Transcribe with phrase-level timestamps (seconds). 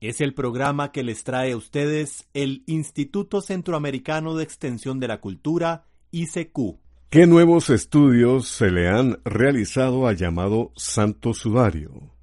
[0.00, 5.20] Es el programa que les trae a ustedes el Instituto Centroamericano de Extensión de la
[5.20, 6.78] Cultura, ICQ.
[7.10, 12.14] ¿Qué nuevos estudios se le han realizado al llamado Santo Sudario?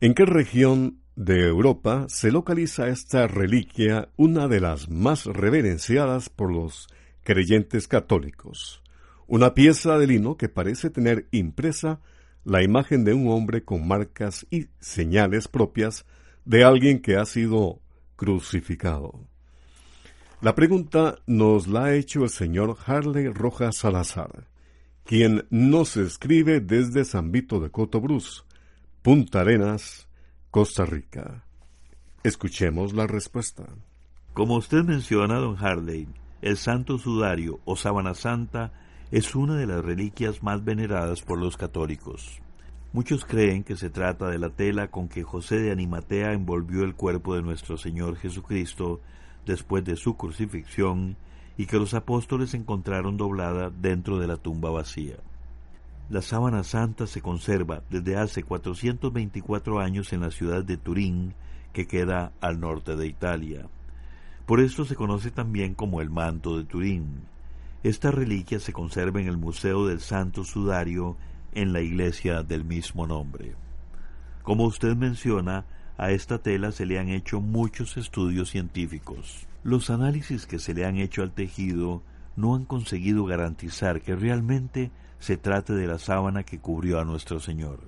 [0.00, 6.52] ¿En qué región de Europa se localiza esta reliquia, una de las más reverenciadas por
[6.52, 6.86] los
[7.24, 8.84] creyentes católicos?
[9.26, 11.98] Una pieza de lino que parece tener impresa
[12.44, 16.06] la imagen de un hombre con marcas y señales propias
[16.46, 17.80] de alguien que ha sido
[18.14, 19.20] crucificado.
[20.40, 24.46] La pregunta nos la ha hecho el señor Harley Rojas Salazar,
[25.04, 28.44] quien nos escribe desde San Vito de Cotobruz,
[29.02, 30.08] Punta Arenas,
[30.50, 31.44] Costa Rica.
[32.22, 33.66] Escuchemos la respuesta.
[34.32, 36.06] Como usted menciona, don Harley,
[36.42, 38.72] el Santo Sudario o Sábana Santa
[39.10, 42.40] es una de las reliquias más veneradas por los católicos.
[42.96, 46.94] Muchos creen que se trata de la tela con que José de Animatea envolvió el
[46.94, 49.02] cuerpo de nuestro Señor Jesucristo
[49.44, 51.18] después de su crucifixión
[51.58, 55.16] y que los apóstoles encontraron doblada dentro de la tumba vacía.
[56.08, 61.34] La sábana santa se conserva desde hace 424 años en la ciudad de Turín,
[61.74, 63.68] que queda al norte de Italia.
[64.46, 67.24] Por esto se conoce también como el manto de Turín.
[67.82, 71.18] Esta reliquia se conserva en el Museo del Santo Sudario
[71.52, 73.54] en la iglesia del mismo nombre.
[74.42, 75.64] Como usted menciona,
[75.98, 79.46] a esta tela se le han hecho muchos estudios científicos.
[79.64, 82.02] Los análisis que se le han hecho al tejido
[82.36, 87.40] no han conseguido garantizar que realmente se trate de la sábana que cubrió a nuestro
[87.40, 87.80] Señor.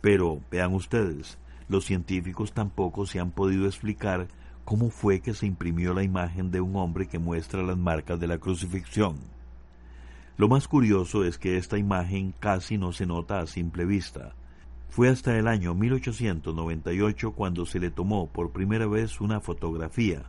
[0.00, 4.28] Pero, vean ustedes, los científicos tampoco se han podido explicar
[4.64, 8.26] cómo fue que se imprimió la imagen de un hombre que muestra las marcas de
[8.26, 9.16] la crucifixión.
[10.38, 14.34] Lo más curioso es que esta imagen casi no se nota a simple vista.
[14.90, 20.24] Fue hasta el año 1898 cuando se le tomó por primera vez una fotografía,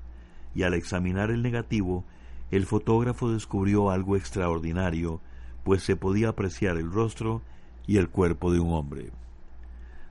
[0.56, 2.06] y al examinar el negativo,
[2.52, 5.20] el fotógrafo descubrió algo extraordinario,
[5.66, 7.42] pues se podía apreciar el rostro
[7.86, 9.12] y el cuerpo de un hombre.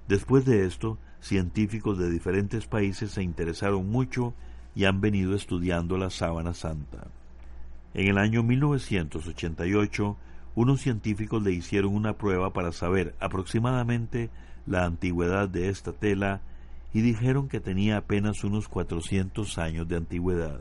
[0.08, 4.34] Después de esto, científicos de diferentes países se interesaron mucho
[4.74, 7.08] y han venido estudiando la sábana santa.
[7.96, 10.18] En el año 1988,
[10.54, 14.28] unos científicos le hicieron una prueba para saber aproximadamente
[14.66, 16.42] la antigüedad de esta tela
[16.92, 20.60] y dijeron que tenía apenas unos 400 años de antigüedad.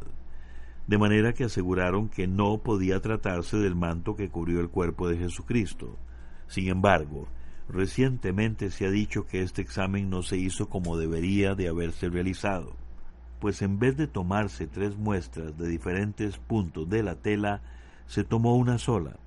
[0.88, 5.18] De manera que aseguraron que no podía tratarse del manto que cubrió el cuerpo de
[5.18, 5.98] Jesucristo.
[6.48, 7.28] Sin embargo,
[7.68, 12.85] recientemente se ha dicho que este examen no se hizo como debería de haberse realizado
[13.46, 17.62] pues en vez de tomarse tres muestras de diferentes puntos de la tela,
[18.08, 19.18] se tomó una sola.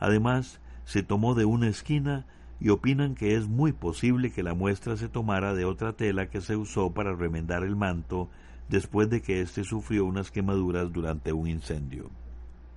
[0.00, 2.26] Además, se tomó de una esquina
[2.58, 6.40] y opinan que es muy posible que la muestra se tomara de otra tela que
[6.40, 8.28] se usó para remendar el manto
[8.68, 12.10] después de que éste sufrió unas quemaduras durante un incendio.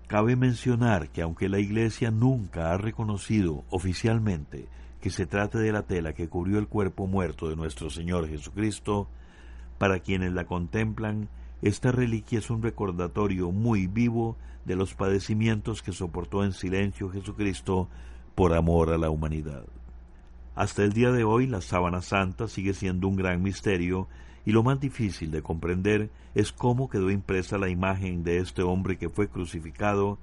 [0.06, 4.68] Cabe mencionar que aunque la Iglesia nunca ha reconocido oficialmente
[5.02, 9.08] que se trate de la tela que cubrió el cuerpo muerto de nuestro Señor Jesucristo,
[9.78, 11.30] para quienes la contemplan,
[11.62, 17.88] esta reliquia es un recordatorio muy vivo de los padecimientos que soportó en silencio Jesucristo
[18.36, 19.66] por amor a la humanidad.
[20.56, 24.08] Hasta el día de hoy la sábana santa sigue siendo un gran misterio
[24.46, 28.98] y lo más difícil de comprender es cómo quedó impresa la imagen de este hombre
[28.98, 30.18] que fue crucificado,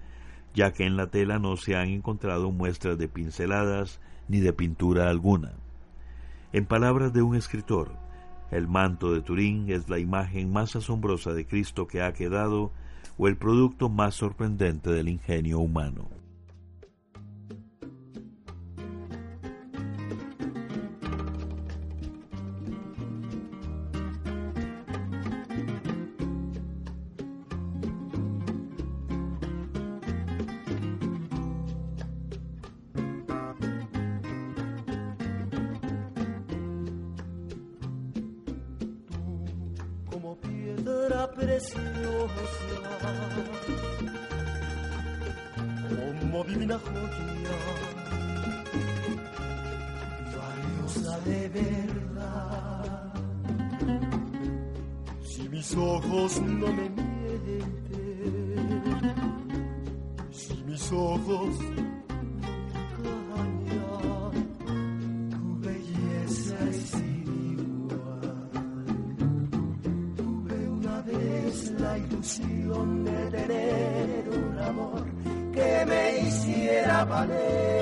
[0.54, 5.10] ya que en la tela no se han encontrado muestras de pinceladas ni de pintura
[5.10, 5.52] alguna.
[6.52, 7.92] En palabras de un escritor,
[8.52, 12.70] el manto de Turín es la imagen más asombrosa de Cristo que ha quedado,
[13.18, 16.21] o el producto más sorprendente del ingenio humano.
[61.32, 61.72] Mis ojos
[73.04, 75.04] de tener un amor
[75.52, 77.81] que me hiciera valer.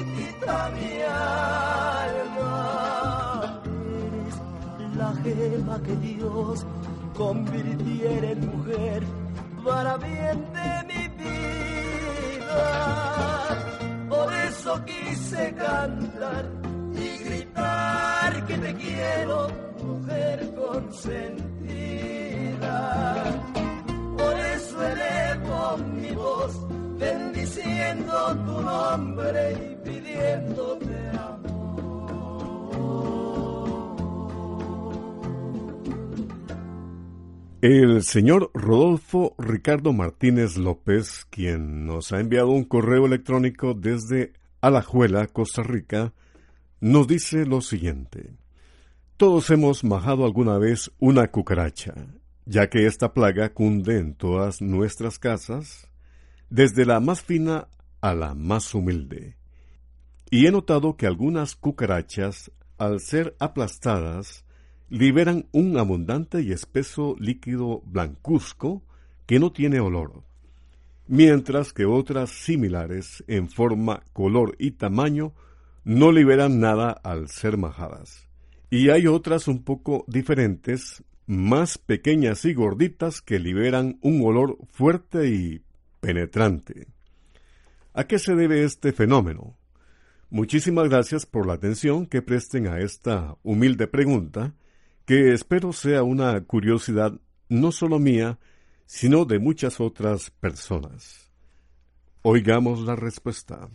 [0.00, 2.52] mi alma.
[4.96, 6.66] La gema que Dios
[7.16, 9.02] convirtiera en mujer
[9.64, 12.62] para bien de mi vida.
[14.08, 16.50] Por eso quise cantar
[16.94, 19.48] y gritar que te quiero,
[19.82, 21.51] mujer consentida.
[26.98, 31.52] Bendiciendo tu nombre y pidiéndote amor.
[37.60, 45.28] El señor Rodolfo Ricardo Martínez López, quien nos ha enviado un correo electrónico desde Alajuela,
[45.28, 46.12] Costa Rica,
[46.80, 48.32] nos dice lo siguiente.
[49.16, 51.94] Todos hemos majado alguna vez una cucaracha,
[52.46, 55.91] ya que esta plaga cunde en todas nuestras casas,
[56.52, 57.66] desde la más fina
[58.02, 59.36] a la más humilde.
[60.28, 64.44] Y he notado que algunas cucarachas, al ser aplastadas,
[64.90, 68.82] liberan un abundante y espeso líquido blancuzco
[69.24, 70.24] que no tiene olor,
[71.08, 75.32] mientras que otras similares en forma, color y tamaño
[75.84, 78.28] no liberan nada al ser majadas.
[78.68, 85.28] Y hay otras un poco diferentes, más pequeñas y gorditas que liberan un olor fuerte
[85.28, 85.62] y
[86.02, 86.88] penetrante.
[87.94, 89.56] ¿A qué se debe este fenómeno?
[90.30, 94.52] Muchísimas gracias por la atención que presten a esta humilde pregunta,
[95.06, 97.12] que espero sea una curiosidad
[97.48, 98.40] no solo mía,
[98.84, 101.30] sino de muchas otras personas.
[102.22, 103.68] Oigamos la respuesta.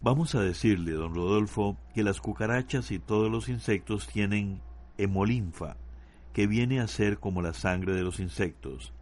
[0.00, 4.60] Vamos a decirle, don Rodolfo, que las cucarachas y todos los insectos tienen
[4.98, 5.76] hemolinfa,
[6.32, 8.92] que viene a ser como la sangre de los insectos.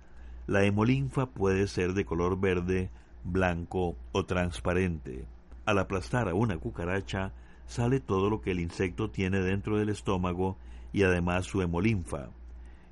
[0.48, 2.88] La hemolinfa puede ser de color verde,
[3.22, 5.26] blanco o transparente.
[5.66, 7.34] Al aplastar a una cucaracha,
[7.66, 10.56] sale todo lo que el insecto tiene dentro del estómago
[10.90, 12.30] y además su hemolinfa.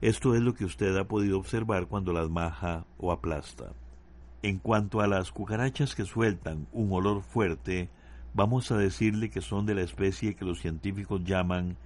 [0.03, 3.73] Esto es lo que usted ha podido observar cuando las maja o aplasta.
[4.43, 7.89] En cuanto a las cucarachas que sueltan un olor fuerte,
[8.35, 11.79] vamos a decirle que son de la especie que los científicos llaman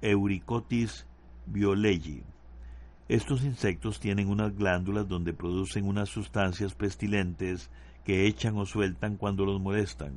[0.00, 1.08] Euricotis
[1.46, 2.22] violegi.
[3.08, 7.70] Estos insectos tienen unas glándulas donde producen unas sustancias pestilentes
[8.04, 10.12] que echan o sueltan cuando los molestan.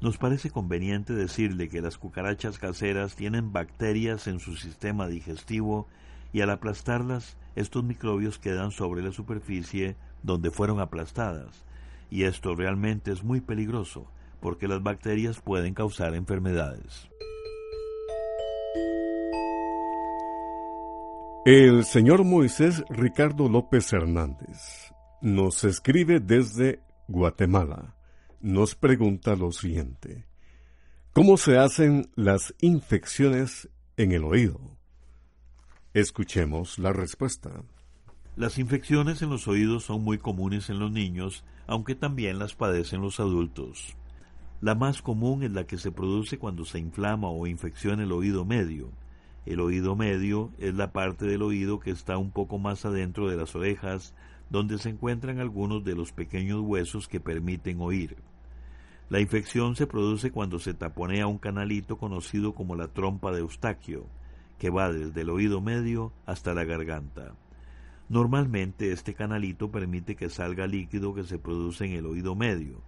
[0.00, 5.88] Nos parece conveniente decirle que las cucarachas caseras tienen bacterias en su sistema digestivo
[6.32, 11.64] y al aplastarlas estos microbios quedan sobre la superficie donde fueron aplastadas,
[12.08, 14.06] y esto realmente es muy peligroso
[14.40, 17.09] porque las bacterias pueden causar enfermedades.
[21.46, 24.92] El señor Moisés Ricardo López Hernández
[25.22, 27.96] nos escribe desde Guatemala.
[28.42, 30.26] nos pregunta lo siguiente.
[31.14, 34.60] ¿Cómo se hacen las infecciones en el oído?
[35.94, 37.62] Escuchemos la respuesta.
[38.36, 43.00] Las infecciones en los oídos son muy comunes en los niños, aunque también las padecen
[43.00, 43.96] los adultos.
[44.60, 48.44] La más común es la que se produce cuando se inflama o infecciona el oído
[48.44, 48.92] medio.
[49.46, 53.36] El oído medio es la parte del oído que está un poco más adentro de
[53.36, 54.14] las orejas,
[54.50, 58.16] donde se encuentran algunos de los pequeños huesos que permiten oír.
[59.08, 64.06] La infección se produce cuando se taponea un canalito conocido como la trompa de Eustaquio,
[64.58, 67.34] que va desde el oído medio hasta la garganta.
[68.08, 72.82] Normalmente este canalito permite que salga líquido que se produce en el oído medio.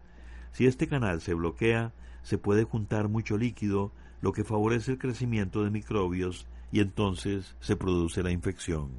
[0.52, 1.92] Si este canal se bloquea,
[2.22, 7.76] se puede juntar mucho líquido, lo que favorece el crecimiento de microbios y entonces se
[7.76, 8.90] produce la infección.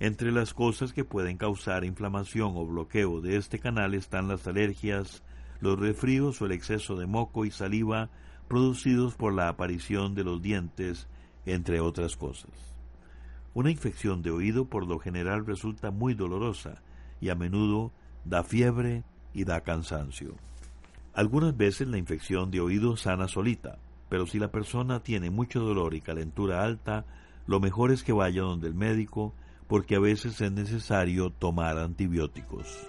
[0.00, 5.24] Entre las cosas que pueden causar inflamación o bloqueo de este canal están las alergias,
[5.60, 8.10] los resfríos o el exceso de moco y saliva
[8.48, 11.08] producidos por la aparición de los dientes,
[11.46, 12.50] entre otras cosas.
[13.54, 16.82] Una infección de oído por lo general resulta muy dolorosa
[17.20, 17.92] y a menudo
[18.24, 20.36] da fiebre y da cansancio.
[21.14, 25.94] Algunas veces la infección de oído sana solita, pero si la persona tiene mucho dolor
[25.94, 27.04] y calentura alta,
[27.46, 29.34] lo mejor es que vaya donde el médico
[29.66, 32.86] porque a veces es necesario tomar antibióticos.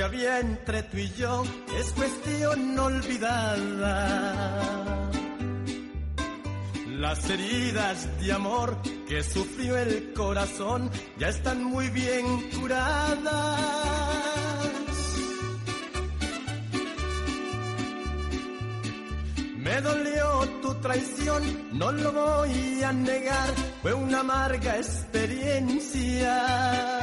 [0.00, 1.42] Había entre tú y yo
[1.78, 4.70] es cuestión olvidada.
[6.88, 8.76] Las heridas de amor
[9.08, 13.60] que sufrió el corazón ya están muy bien curadas.
[19.56, 23.48] Me dolió tu traición, no lo voy a negar,
[23.82, 26.95] fue una amarga experiencia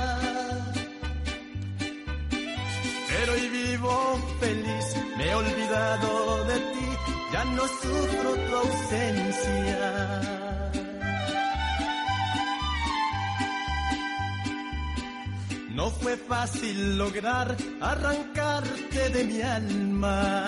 [5.23, 6.87] me he olvidado de ti,
[7.31, 10.21] ya no sufro tu ausencia.
[15.69, 20.45] No fue fácil lograr arrancarte de mi alma.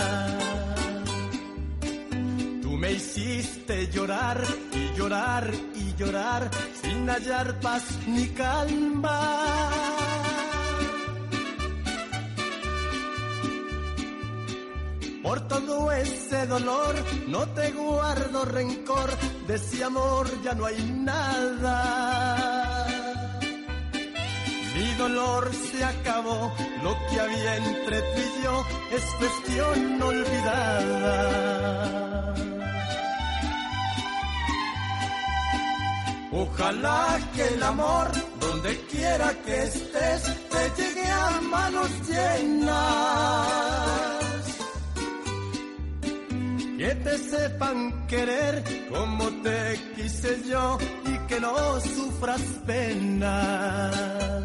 [2.62, 4.42] Tú me hiciste llorar
[4.74, 6.50] y llorar y llorar
[6.82, 9.95] sin hallar paz ni calma.
[16.06, 16.96] Ese dolor
[17.28, 19.10] no te guardo rencor,
[19.48, 22.88] de ese amor ya no hay nada.
[24.76, 31.46] Mi dolor se acabó, lo que había entre tú y yo es cuestión olvidada.
[36.32, 43.55] Ojalá que el amor, donde quiera que estés, te llegue a manos llenas
[47.06, 54.44] te sepan querer como te quise yo y que no sufras penas.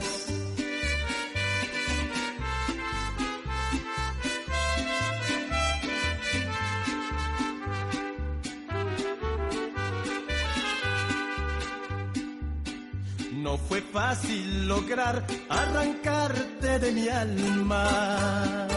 [13.33, 18.69] No fue fácil lograr arrancarte de mi alma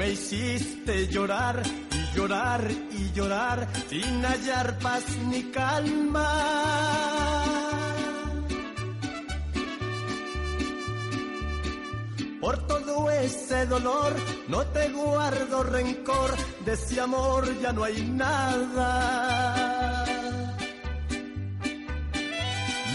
[0.00, 6.26] me hiciste llorar y llorar y llorar sin hallar paz ni calma.
[12.40, 14.14] Por todo ese dolor
[14.48, 16.30] no te guardo rencor,
[16.64, 19.99] de ese amor ya no hay nada.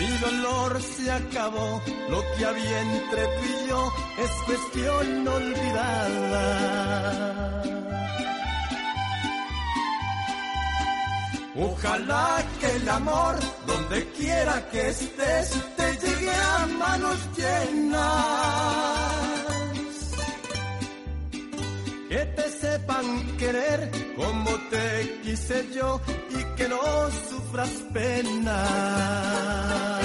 [0.05, 6.75] Mi dolor se acabó, lo que había entre tú y yo es cuestión olvidada.
[11.57, 13.35] Ojalá que el amor,
[13.65, 18.94] donde quiera que estés, te llegue a manos llenas.
[22.15, 26.79] Que te sepan querer como te quise yo y que no
[27.29, 29.99] sufras pena.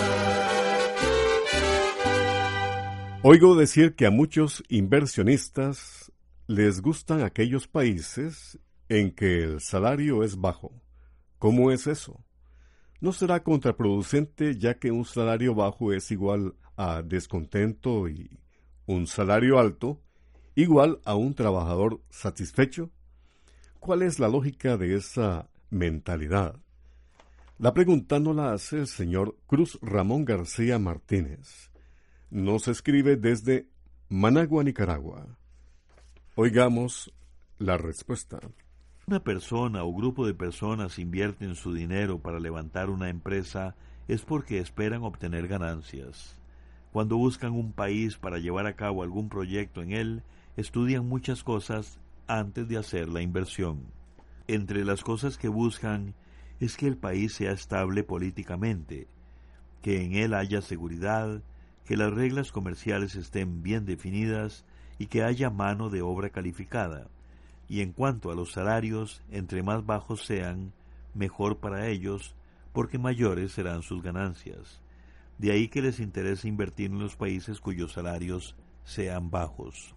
[3.22, 6.10] Oigo decir que a muchos inversionistas
[6.48, 10.72] les gustan aquellos países en que el salario es bajo.
[11.38, 12.24] ¿Cómo es eso?
[13.00, 18.40] no será contraproducente ya que un salario bajo es igual a descontento y
[18.86, 20.02] un salario alto
[20.60, 22.90] igual a un trabajador satisfecho?
[23.78, 26.56] ¿Cuál es la lógica de esa mentalidad?
[27.58, 31.70] La pregunta no la hace el señor Cruz Ramón García Martínez.
[32.30, 33.68] Nos escribe desde
[34.08, 35.26] Managua, Nicaragua.
[36.34, 37.12] Oigamos
[37.58, 38.40] la respuesta.
[39.06, 43.74] Una persona o grupo de personas invierten su dinero para levantar una empresa
[44.08, 46.40] es porque esperan obtener ganancias.
[46.92, 50.22] Cuando buscan un país para llevar a cabo algún proyecto en él,
[50.56, 53.84] estudian muchas cosas antes de hacer la inversión.
[54.46, 56.14] Entre las cosas que buscan
[56.58, 59.08] es que el país sea estable políticamente,
[59.82, 61.42] que en él haya seguridad,
[61.84, 64.64] que las reglas comerciales estén bien definidas
[64.98, 67.08] y que haya mano de obra calificada.
[67.68, 70.72] Y en cuanto a los salarios, entre más bajos sean,
[71.14, 72.34] mejor para ellos,
[72.72, 74.82] porque mayores serán sus ganancias.
[75.38, 79.94] De ahí que les interesa invertir en los países cuyos salarios sean bajos.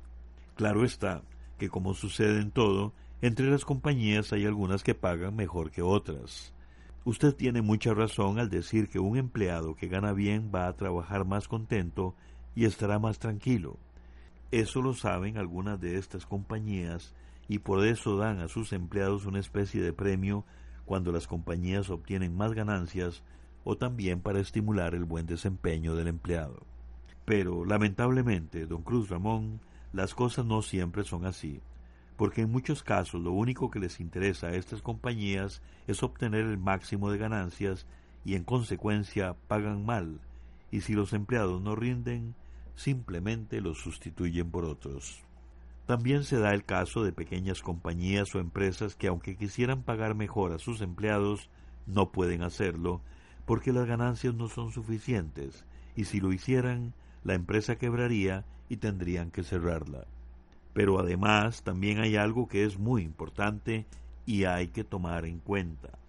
[0.55, 1.23] Claro está
[1.57, 6.53] que como sucede en todo, entre las compañías hay algunas que pagan mejor que otras.
[7.05, 11.25] Usted tiene mucha razón al decir que un empleado que gana bien va a trabajar
[11.25, 12.15] más contento
[12.55, 13.77] y estará más tranquilo.
[14.51, 17.13] Eso lo saben algunas de estas compañías
[17.47, 20.45] y por eso dan a sus empleados una especie de premio
[20.85, 23.23] cuando las compañías obtienen más ganancias
[23.63, 26.65] o también para estimular el buen desempeño del empleado.
[27.25, 29.61] Pero, lamentablemente, don Cruz Ramón,
[29.93, 31.61] las cosas no siempre son así
[32.15, 36.57] porque en muchos casos lo único que les interesa a estas compañías es obtener el
[36.57, 37.85] máximo de ganancias
[38.23, 40.21] y en consecuencia pagan mal,
[40.71, 42.35] y si los empleados no rinden,
[42.75, 45.21] simplemente los sustituyen por otros.
[45.85, 50.53] También se da el caso de pequeñas compañías o empresas que aunque quisieran pagar mejor
[50.53, 51.49] a sus empleados,
[51.85, 53.01] no pueden hacerlo,
[53.45, 55.65] porque las ganancias no son suficientes,
[55.97, 60.05] y si lo hicieran, la empresa quebraría y tendrían que cerrarla.
[60.73, 63.85] Pero además también hay algo que es muy importante
[64.25, 65.99] y hay que tomar en cuenta.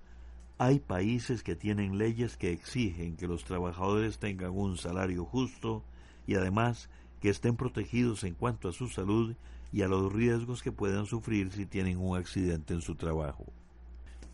[0.58, 5.82] Hay países que tienen leyes que exigen que los trabajadores tengan un salario justo
[6.26, 6.88] y además
[7.20, 9.34] que estén protegidos en cuanto a su salud
[9.72, 13.46] y a los riesgos que puedan sufrir si tienen un accidente en su trabajo.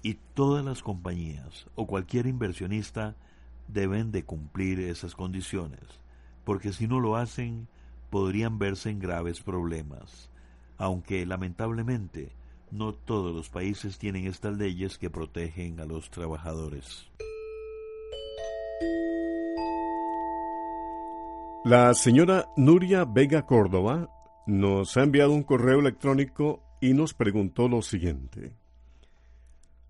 [0.02, 3.16] Y todas las compañías o cualquier inversionista
[3.68, 5.80] deben de cumplir esas condiciones,
[6.50, 7.68] porque si no lo hacen,
[8.10, 10.28] podrían verse en graves problemas,
[10.78, 12.32] aunque lamentablemente
[12.72, 17.08] no todos los países tienen estas leyes que protegen a los trabajadores.
[21.64, 24.10] La señora Nuria Vega Córdoba
[24.48, 28.56] nos ha enviado un correo electrónico y nos preguntó lo siguiente.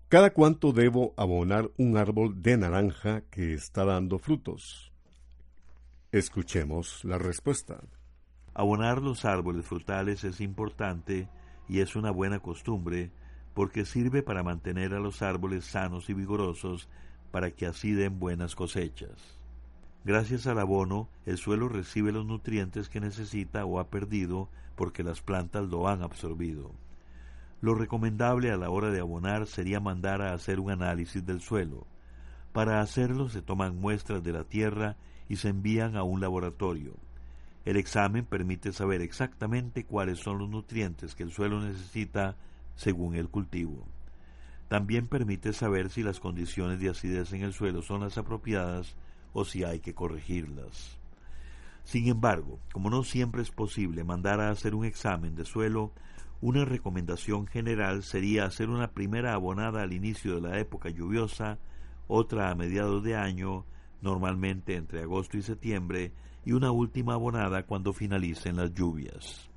[0.09, 4.90] ¿Cada cuánto debo abonar un árbol de naranja que está dando frutos?
[6.11, 7.79] Escuchemos la respuesta.
[8.53, 11.29] Abonar los árboles frutales es importante
[11.69, 13.11] y es una buena costumbre
[13.53, 16.89] porque sirve para mantener a los árboles sanos y vigorosos
[17.31, 19.39] para que así den buenas cosechas.
[20.03, 25.21] Gracias al abono, el suelo recibe los nutrientes que necesita o ha perdido porque las
[25.21, 26.73] plantas lo han absorbido.
[27.61, 31.87] Lo recomendable a la hora de abonar sería mandar a hacer un análisis del suelo.
[32.51, 34.97] Para hacerlo se toman muestras de la tierra
[35.31, 36.91] y se envían a un laboratorio.
[37.63, 42.35] El examen permite saber exactamente cuáles son los nutrientes que el suelo necesita
[42.75, 43.87] según el cultivo.
[44.67, 48.97] También permite saber si las condiciones de acidez en el suelo son las apropiadas
[49.31, 50.99] o si hay que corregirlas.
[51.85, 55.93] Sin embargo, como no siempre es posible mandar a hacer un examen de suelo,
[56.41, 61.57] una recomendación general sería hacer una primera abonada al inicio de la época lluviosa,
[62.09, 63.63] otra a mediados de año,
[64.01, 66.11] normalmente entre agosto y septiembre,
[66.45, 69.49] y una última abonada cuando finalicen las lluvias.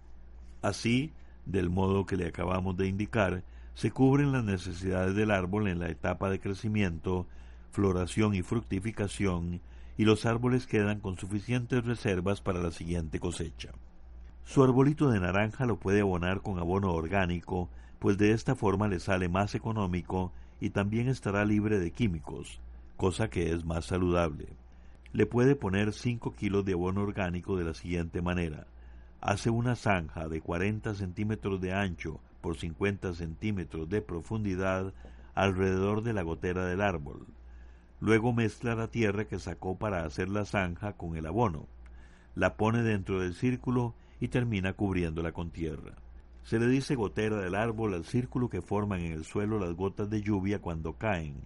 [0.63, 1.13] Así,
[1.47, 5.89] del modo que le acabamos de indicar, se cubren las necesidades del árbol en la
[5.89, 7.27] etapa de crecimiento,
[7.71, 9.61] floración y fructificación,
[9.97, 13.73] y los árboles quedan con suficientes reservas para la siguiente cosecha.
[14.45, 19.01] Su arbolito de naranja lo puede abonar con abono orgánico, pues de esta forma le
[19.01, 22.61] sale más económico y también estará libre de químicos,
[22.97, 24.49] cosa que es más saludable
[25.15, 28.67] le puede poner 5 kilos de abono orgánico de la siguiente manera.
[29.21, 34.93] Hace una zanja de 40 centímetros de ancho por 50 centímetros de profundidad
[35.37, 37.29] alrededor de la gotera del árbol.
[38.01, 41.69] Luego mezcla la tierra que sacó para hacer la zanja con el abono.
[42.35, 45.93] La pone dentro del círculo y termina cubriéndola con tierra.
[46.43, 50.11] Se le dice gotera del árbol al círculo que forman en el suelo las gotas
[50.11, 51.37] de lluvia cuando caen,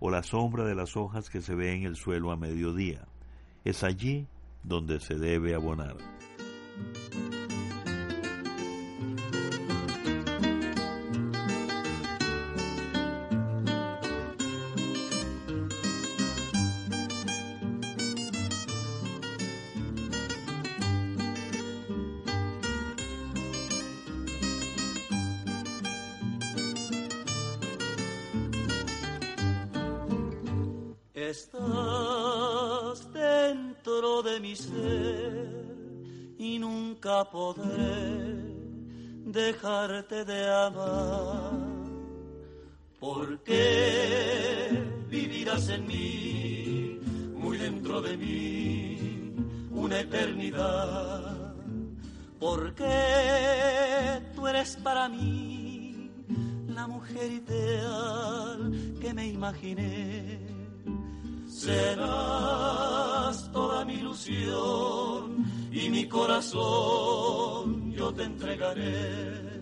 [0.00, 3.06] o la sombra de las hojas que se ve en el suelo a mediodía.
[3.64, 4.26] Es allí
[4.64, 5.96] donde se debe abonar.
[39.32, 41.52] Dejarte de amar.
[42.98, 46.98] Porque vivirás en mí,
[47.34, 49.34] muy dentro de mí,
[49.70, 51.54] una eternidad.
[52.38, 56.10] Porque tú eres para mí
[56.68, 60.38] la mujer ideal que me imaginé
[61.46, 69.59] serás toda mi ilusión y mi corazón yo te entregaré.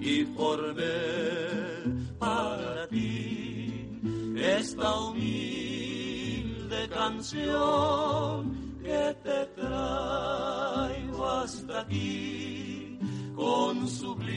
[0.00, 0.84] Y formé
[2.18, 3.88] para ti
[4.36, 12.98] esta humilde canción que te traigo hasta aquí
[13.34, 14.36] con sublime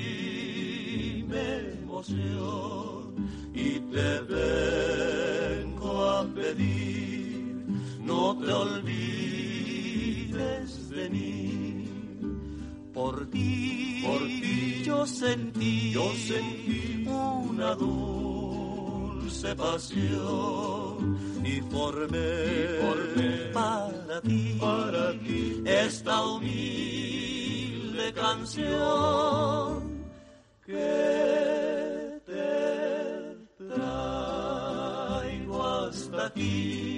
[1.84, 3.16] emoción
[3.54, 7.29] y te vengo a pedir
[8.20, 9.10] no te olvides
[10.90, 11.86] de mí.
[12.94, 24.58] Por ti, por ti yo sentí, yo sentí una dulce pasión y formé, para ti,
[24.60, 29.80] para ti esta humilde canción
[30.66, 33.38] que te
[33.70, 36.89] traigo hasta aquí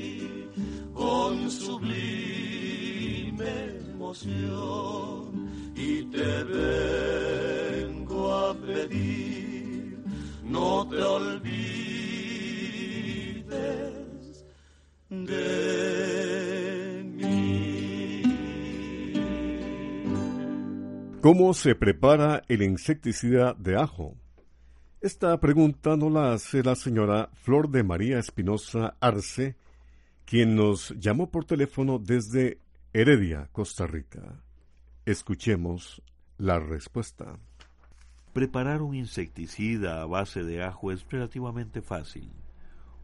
[4.13, 9.97] y te vengo a pedir,
[10.43, 11.45] no te olvides
[15.10, 18.24] de mí.
[21.21, 24.17] ¿Cómo se prepara el insecticida de ajo?
[25.00, 29.56] Esta pregunta nos la hace la señora Flor de María Espinosa Arce,
[30.26, 32.60] quien nos llamó por teléfono desde
[32.93, 34.43] Heredia, Costa Rica.
[35.06, 36.04] Escuchemos
[36.38, 37.39] la respuesta.
[38.34, 42.34] Preparar un insecticida a base de ajo es relativamente fácil.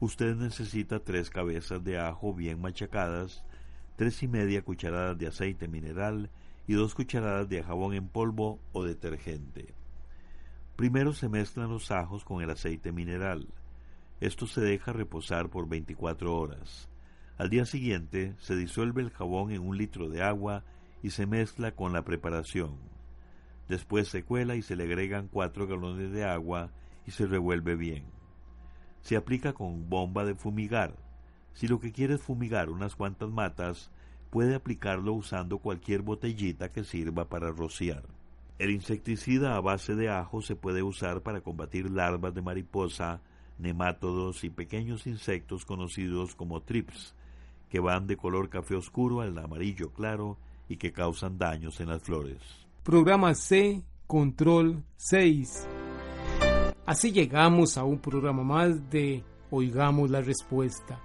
[0.02, 3.46] Usted necesita tres cabezas de ajo bien machacadas,
[3.96, 6.32] tres y media cucharadas de aceite mineral
[6.68, 9.74] y dos cucharadas de jabón en polvo o detergente.
[10.76, 13.48] Primero se mezclan los ajos con el aceite mineral.
[14.20, 16.90] Esto se deja reposar por 24 horas.
[17.38, 20.64] Al día siguiente se disuelve el jabón en un litro de agua
[21.04, 22.78] y se mezcla con la preparación.
[23.70, 26.72] Después se cuela y se le agregan cuatro galones de agua
[27.06, 28.06] y se revuelve bien.
[29.02, 30.96] Se aplica con bomba de fumigar.
[31.54, 33.92] Si lo que quiere es fumigar unas cuantas matas,
[34.32, 38.04] puede aplicarlo usando cualquier botellita que sirva para rociar.
[38.58, 43.22] El insecticida a base de ajo se puede usar para combatir larvas de mariposa,
[43.60, 47.14] nemátodos y pequeños insectos conocidos como trips,
[47.70, 50.38] que van de color café oscuro al amarillo claro
[50.70, 52.38] y que causan daños en las flores.
[52.84, 55.68] Programa C, Control 6.
[56.86, 61.02] Así llegamos a un programa más de Oigamos la Respuesta.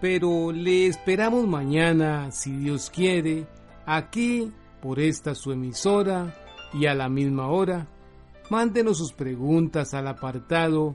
[0.00, 3.46] Pero le esperamos mañana, si Dios quiere,
[3.86, 6.34] aquí por esta su emisora
[6.74, 7.88] y a la misma hora.
[8.50, 10.94] Mándenos sus preguntas al apartado